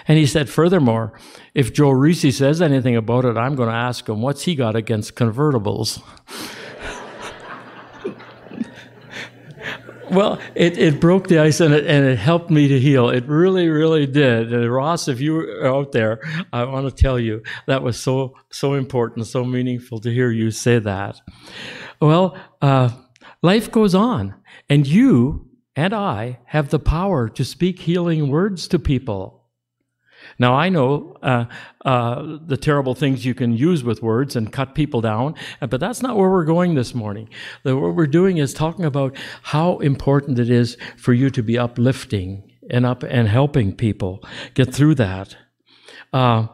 And 0.08 0.18
he 0.18 0.26
said, 0.26 0.48
furthermore, 0.48 1.12
if 1.54 1.72
Joe 1.72 1.90
Reese 1.90 2.36
says 2.36 2.60
anything 2.62 2.96
about 2.96 3.24
it, 3.24 3.36
I'm 3.36 3.54
going 3.54 3.68
to 3.68 3.74
ask 3.74 4.08
him, 4.08 4.22
what's 4.22 4.42
he 4.42 4.54
got 4.54 4.76
against 4.76 5.14
convertibles? 5.14 6.02
well, 10.10 10.38
it, 10.54 10.76
it 10.78 11.00
broke 11.00 11.28
the 11.28 11.38
ice 11.38 11.60
and 11.60 11.72
it, 11.72 11.86
and 11.86 12.04
it 12.04 12.18
helped 12.18 12.50
me 12.50 12.68
to 12.68 12.78
heal. 12.78 13.08
It 13.08 13.26
really, 13.26 13.68
really 13.68 14.06
did. 14.06 14.52
And 14.52 14.70
Ross, 14.70 15.08
if 15.08 15.20
you 15.20 15.40
are 15.40 15.66
out 15.66 15.92
there, 15.92 16.20
I 16.52 16.64
want 16.64 16.88
to 16.88 17.02
tell 17.02 17.18
you 17.18 17.42
that 17.66 17.82
was 17.82 17.98
so, 17.98 18.34
so 18.50 18.74
important, 18.74 19.26
so 19.26 19.44
meaningful 19.44 20.00
to 20.00 20.12
hear 20.12 20.30
you 20.30 20.50
say 20.50 20.78
that. 20.78 21.20
Well, 22.00 22.36
uh, 22.60 22.90
life 23.42 23.70
goes 23.70 23.94
on, 23.94 24.34
and 24.68 24.86
you 24.86 25.48
and 25.74 25.94
I 25.94 26.40
have 26.46 26.68
the 26.68 26.78
power 26.78 27.28
to 27.30 27.44
speak 27.44 27.80
healing 27.80 28.28
words 28.28 28.68
to 28.68 28.78
people. 28.78 29.41
Now, 30.42 30.54
I 30.54 30.70
know 30.70 31.16
uh, 31.22 31.44
uh, 31.84 32.38
the 32.44 32.56
terrible 32.56 32.96
things 32.96 33.24
you 33.24 33.32
can 33.32 33.56
use 33.56 33.84
with 33.84 34.02
words 34.02 34.34
and 34.34 34.52
cut 34.52 34.74
people 34.74 35.00
down, 35.00 35.36
but 35.60 35.78
that's 35.78 36.02
not 36.02 36.16
where 36.16 36.28
we're 36.28 36.44
going 36.44 36.74
this 36.74 36.96
morning. 36.96 37.28
What 37.62 37.94
we're 37.94 38.08
doing 38.08 38.38
is 38.38 38.52
talking 38.52 38.84
about 38.84 39.16
how 39.42 39.78
important 39.78 40.40
it 40.40 40.50
is 40.50 40.76
for 40.96 41.12
you 41.12 41.30
to 41.30 41.44
be 41.44 41.56
uplifting 41.56 42.42
and 42.68 42.84
up 42.84 43.04
and 43.04 43.28
helping 43.28 43.76
people 43.76 44.20
get 44.54 44.74
through 44.74 44.96
that. 44.96 45.36
Uh, 46.12 46.48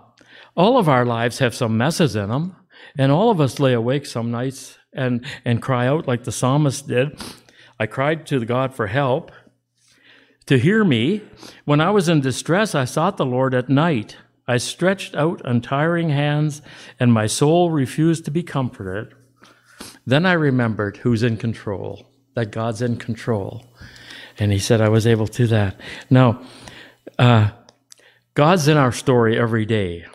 all 0.54 0.76
of 0.76 0.86
our 0.86 1.06
lives 1.06 1.38
have 1.38 1.54
some 1.54 1.78
messes 1.78 2.14
in 2.14 2.28
them, 2.28 2.56
and 2.98 3.10
all 3.10 3.30
of 3.30 3.40
us 3.40 3.58
lay 3.58 3.72
awake 3.72 4.04
some 4.04 4.30
nights 4.30 4.76
and, 4.92 5.24
and 5.46 5.62
cry 5.62 5.86
out 5.86 6.06
like 6.06 6.24
the 6.24 6.32
psalmist 6.32 6.88
did. 6.88 7.18
I 7.80 7.86
cried 7.86 8.26
to 8.26 8.44
God 8.44 8.74
for 8.74 8.88
help, 8.88 9.32
to 10.48 10.58
hear 10.58 10.82
me. 10.82 11.22
When 11.64 11.80
I 11.80 11.90
was 11.90 12.08
in 12.08 12.20
distress, 12.20 12.74
I 12.74 12.84
sought 12.84 13.18
the 13.18 13.26
Lord 13.26 13.54
at 13.54 13.68
night. 13.68 14.16
I 14.46 14.56
stretched 14.56 15.14
out 15.14 15.42
untiring 15.44 16.08
hands, 16.08 16.62
and 16.98 17.12
my 17.12 17.26
soul 17.26 17.70
refused 17.70 18.24
to 18.24 18.30
be 18.30 18.42
comforted. 18.42 19.14
Then 20.06 20.24
I 20.24 20.32
remembered 20.32 20.98
who's 20.98 21.22
in 21.22 21.36
control, 21.36 22.10
that 22.34 22.50
God's 22.50 22.80
in 22.80 22.96
control. 22.96 23.66
And 24.38 24.50
he 24.50 24.58
said 24.58 24.80
I 24.80 24.88
was 24.88 25.06
able 25.06 25.26
to 25.26 25.36
do 25.36 25.46
that. 25.48 25.78
Now, 26.08 26.40
uh, 27.18 27.50
God's 28.32 28.68
in 28.68 28.78
our 28.78 28.92
story 28.92 29.38
every 29.38 29.66
day. 29.66 30.06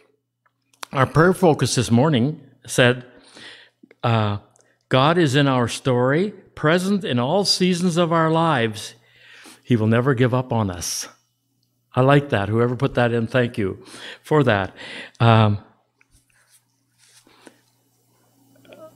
Our 0.92 1.06
prayer 1.06 1.34
focus 1.34 1.76
this 1.76 1.92
morning 1.92 2.42
said, 2.66 3.06
uh, 4.04 4.38
God 4.90 5.20
is 5.20 5.36
in 5.36 5.48
our 5.48 5.68
story, 5.68 6.32
present 6.56 7.04
in 7.04 7.20
all 7.20 7.46
seasons 7.46 7.98
of 7.98 8.12
our 8.12 8.32
lives. 8.32 8.96
He 9.74 9.78
will 9.78 9.88
never 9.88 10.14
give 10.14 10.36
up 10.36 10.54
on 10.54 10.70
us. 10.70 11.08
I 11.96 12.02
like 12.02 12.30
that. 12.30 12.48
Whoever 12.48 12.76
put 12.76 12.94
that 12.94 13.12
in, 13.12 13.26
thank 13.26 13.58
you 13.58 13.84
for 14.22 14.44
that. 14.44 14.72
Um, 15.20 15.58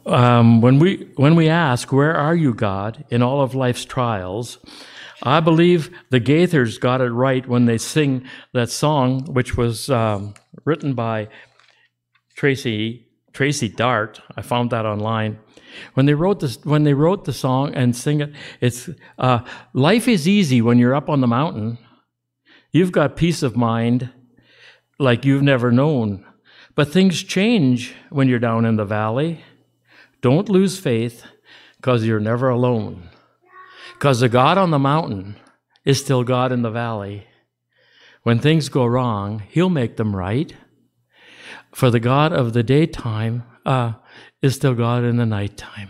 um, 0.05 0.62
when 0.62 0.77
we 0.77 1.10
when 1.15 1.36
we 1.36 1.50
ask, 1.50 1.91
"Where 1.91 2.13
are 2.13 2.36
you, 2.36 2.53
God?" 2.53 3.03
in 3.10 3.24
all 3.24 3.41
of 3.41 3.55
life's 3.55 3.86
trials, 3.86 4.60
I 5.24 5.39
believe 5.39 5.89
the 6.12 6.22
Gaithers 6.22 6.79
got 6.79 7.01
it 7.01 7.10
right 7.10 7.48
when 7.48 7.65
they 7.65 7.79
sing 7.79 8.27
that 8.53 8.69
song, 8.69 9.25
which 9.34 9.57
was 9.57 9.89
um, 9.89 10.36
written 10.63 10.93
by 10.93 11.29
Tracy 12.36 13.07
Tracy 13.34 13.67
Dartt. 13.67 14.22
I 14.36 14.43
found 14.43 14.69
that 14.69 14.86
online. 14.86 15.39
When 15.93 16.05
they 16.05 16.13
wrote 16.13 16.39
this, 16.39 16.63
when 16.63 16.83
they 16.83 16.93
wrote 16.93 17.25
the 17.25 17.33
song 17.33 17.74
and 17.74 17.95
sing 17.95 18.21
it, 18.21 18.33
it's 18.62 18.89
uh, 19.17 19.39
life 19.74 20.07
is 20.07 20.27
easy 20.27 20.62
when 20.62 20.77
you're 20.77 20.95
up 20.95 21.09
on 21.09 21.21
the 21.21 21.27
mountain. 21.27 21.77
You've 22.71 22.91
got 22.91 23.15
peace 23.15 23.43
of 23.43 23.55
mind 23.55 24.09
like 25.00 25.25
you've 25.25 25.43
never 25.43 25.71
known. 25.71 26.25
But 26.75 26.91
things 26.91 27.24
change 27.24 27.95
when 28.09 28.27
you're 28.27 28.39
down 28.39 28.65
in 28.65 28.75
the 28.75 28.86
valley. 28.86 29.43
Don't 30.21 30.50
lose 30.50 30.79
faith 30.79 31.24
because 31.77 32.05
you're 32.05 32.19
never 32.19 32.50
alone. 32.50 33.09
Because 33.93 34.19
the 34.19 34.29
God 34.29 34.57
on 34.57 34.71
the 34.71 34.79
mountain 34.79 35.38
is 35.86 36.00
still 36.00 36.24
God 36.24 36.51
in 36.51 36.62
the 36.62 36.69
valley. 36.69 37.25
When 38.24 38.39
things 38.39 38.69
go 38.69 38.86
wrong, 38.86 39.41
He'll 39.50 39.69
make 39.69 39.97
them 39.97 40.15
right. 40.15 40.53
For 41.74 41.89
the 41.89 42.00
God 42.00 42.33
of 42.33 42.53
the 42.53 42.63
daytime 42.63 43.44
uh, 43.65 43.94
is 44.41 44.55
still 44.55 44.73
God 44.73 45.03
in 45.03 45.17
the 45.17 45.25
nighttime. 45.25 45.89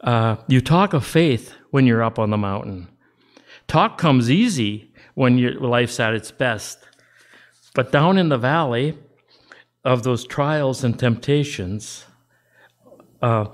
Uh, 0.00 0.36
you 0.48 0.60
talk 0.60 0.92
of 0.92 1.06
faith 1.06 1.54
when 1.70 1.86
you're 1.86 2.02
up 2.02 2.18
on 2.18 2.30
the 2.30 2.36
mountain. 2.36 2.88
Talk 3.68 3.98
comes 3.98 4.30
easy 4.30 4.92
when 5.14 5.38
your 5.38 5.54
life's 5.54 6.00
at 6.00 6.14
its 6.14 6.30
best. 6.30 6.78
But 7.74 7.92
down 7.92 8.18
in 8.18 8.28
the 8.28 8.38
valley 8.38 8.98
of 9.84 10.02
those 10.02 10.26
trials 10.26 10.84
and 10.84 10.98
temptations, 10.98 12.04
uh, 13.22 13.46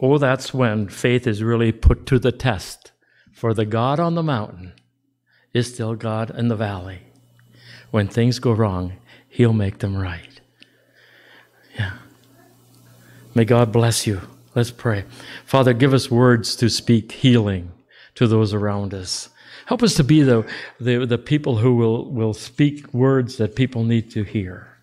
oh, 0.00 0.18
that's 0.18 0.54
when 0.54 0.88
faith 0.88 1.26
is 1.26 1.42
really 1.42 1.72
put 1.72 2.06
to 2.06 2.18
the 2.18 2.32
test. 2.32 2.92
For 3.32 3.54
the 3.54 3.64
God 3.64 4.00
on 4.00 4.14
the 4.14 4.22
mountain 4.22 4.72
is 5.52 5.72
still 5.72 5.94
God 5.94 6.30
in 6.36 6.48
the 6.48 6.56
valley. 6.56 7.00
When 7.90 8.08
things 8.08 8.38
go 8.38 8.52
wrong, 8.52 8.94
He'll 9.28 9.52
make 9.52 9.78
them 9.78 9.96
right. 9.96 10.40
Yeah. 11.78 11.92
May 13.34 13.44
God 13.44 13.72
bless 13.72 14.06
you. 14.06 14.20
Let's 14.54 14.70
pray. 14.70 15.04
Father, 15.44 15.72
give 15.72 15.94
us 15.94 16.10
words 16.10 16.56
to 16.56 16.68
speak 16.68 17.12
healing 17.12 17.72
to 18.16 18.26
those 18.26 18.52
around 18.52 18.92
us. 18.92 19.28
Help 19.66 19.82
us 19.82 19.94
to 19.94 20.04
be 20.04 20.22
the, 20.22 20.44
the, 20.80 21.06
the 21.06 21.18
people 21.18 21.58
who 21.58 21.76
will, 21.76 22.10
will 22.10 22.34
speak 22.34 22.92
words 22.92 23.36
that 23.36 23.54
people 23.54 23.84
need 23.84 24.10
to 24.10 24.24
hear 24.24 24.76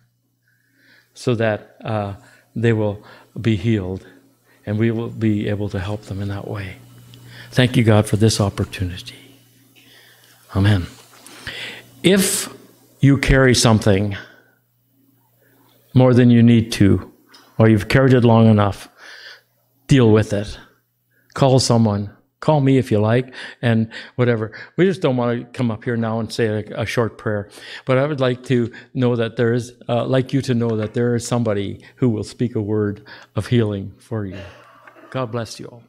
so 1.12 1.34
that 1.34 1.76
uh, 1.84 2.14
they 2.56 2.72
will 2.72 3.04
be 3.38 3.56
healed 3.56 4.06
and 4.64 4.78
we 4.78 4.90
will 4.90 5.08
be 5.10 5.48
able 5.48 5.68
to 5.68 5.78
help 5.78 6.02
them 6.02 6.22
in 6.22 6.28
that 6.28 6.48
way. 6.48 6.76
Thank 7.50 7.76
you, 7.76 7.84
God, 7.84 8.06
for 8.06 8.16
this 8.16 8.40
opportunity. 8.40 9.16
Amen. 10.54 10.86
If 12.02 12.54
you 13.00 13.18
carry 13.18 13.54
something 13.54 14.16
more 15.94 16.14
than 16.14 16.30
you 16.30 16.42
need 16.42 16.72
to, 16.72 17.12
or 17.58 17.68
you've 17.68 17.88
carried 17.88 18.14
it 18.14 18.24
long 18.24 18.46
enough, 18.48 18.88
deal 19.86 20.10
with 20.10 20.32
it. 20.32 20.58
Call 21.34 21.58
someone. 21.58 22.14
Call 22.40 22.60
me 22.60 22.78
if 22.78 22.92
you 22.92 23.00
like, 23.00 23.34
and 23.62 23.90
whatever. 24.14 24.52
We 24.76 24.84
just 24.84 25.02
don't 25.02 25.16
want 25.16 25.40
to 25.40 25.58
come 25.58 25.72
up 25.72 25.82
here 25.82 25.96
now 25.96 26.20
and 26.20 26.32
say 26.32 26.46
a, 26.46 26.82
a 26.82 26.86
short 26.86 27.18
prayer. 27.18 27.50
But 27.84 27.98
I 27.98 28.06
would 28.06 28.20
like 28.20 28.44
to 28.44 28.72
know 28.94 29.16
that 29.16 29.36
there 29.36 29.52
is, 29.52 29.72
uh, 29.88 30.06
like 30.06 30.32
you 30.32 30.40
to 30.42 30.54
know 30.54 30.76
that 30.76 30.94
there 30.94 31.16
is 31.16 31.26
somebody 31.26 31.80
who 31.96 32.08
will 32.08 32.22
speak 32.22 32.54
a 32.54 32.62
word 32.62 33.04
of 33.34 33.48
healing 33.48 33.92
for 33.98 34.24
you. 34.24 34.38
God 35.10 35.32
bless 35.32 35.58
you 35.58 35.66
all. 35.66 35.82